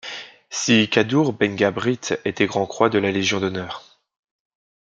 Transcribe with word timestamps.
Si 0.49 0.89
Kaddour 0.89 1.31
Benghabrit 1.33 2.09
était 2.25 2.47
grand-croix 2.47 2.89
de 2.89 2.97
la 2.97 3.11
Légion 3.11 3.39
d'honneur. 3.39 3.99